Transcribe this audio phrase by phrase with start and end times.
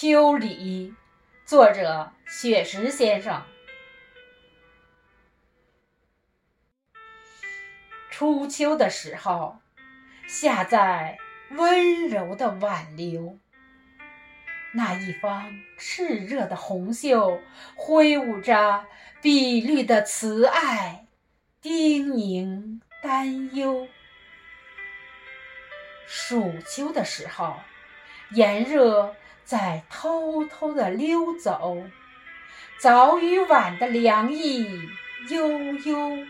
[0.00, 0.94] 秋里，
[1.44, 3.42] 作者雪石先生。
[8.10, 9.58] 初秋的时候，
[10.26, 11.18] 下在
[11.50, 13.38] 温柔的挽留，
[14.72, 17.38] 那一方炽热的红袖，
[17.76, 18.86] 挥舞着
[19.20, 21.08] 碧绿的慈爱，
[21.60, 23.86] 叮咛担忧。
[26.06, 27.60] 暑秋的时候，
[28.30, 29.14] 炎热
[29.44, 31.82] 在偷偷地溜走，
[32.78, 34.88] 早与晚的凉意
[35.28, 36.26] 悠悠，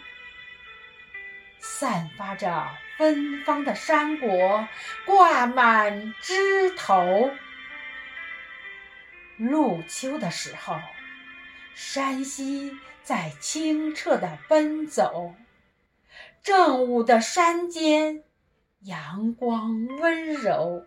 [1.59, 4.67] 散发着芬芳的山果
[5.05, 7.31] 挂满枝头。
[9.37, 10.79] 入秋的时候，
[11.75, 15.35] 山溪在清澈地奔走，
[16.43, 18.25] 正午的山间。
[18.83, 20.87] 阳光温柔，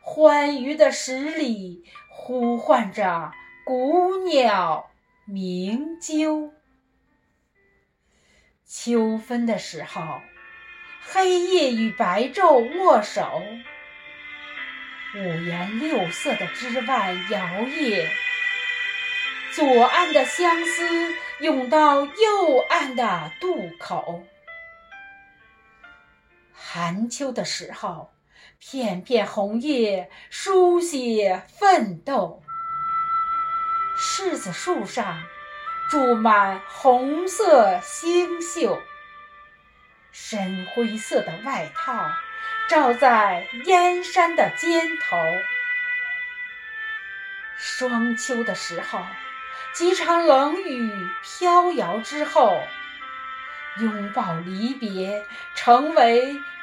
[0.00, 3.32] 欢愉的十里呼唤着
[3.64, 4.90] 古鸟
[5.24, 6.50] 鸣啾。
[8.64, 10.20] 秋分的时候，
[11.00, 13.42] 黑夜与白昼握手，
[15.16, 18.08] 五颜六色的枝蔓摇曳，
[19.52, 24.24] 左岸的相思涌到右岸的渡口。
[26.52, 28.12] 寒秋的时候，
[28.58, 32.42] 片片红叶书写奋斗。
[33.98, 35.22] 柿子树上
[35.90, 38.78] 住满红色星宿，
[40.10, 42.10] 深灰色的外套
[42.68, 45.16] 罩在燕山的肩头。
[47.56, 49.04] 霜秋的时候，
[49.74, 52.58] 几场冷雨飘摇之后。
[53.78, 56.36] 拥抱离别，成为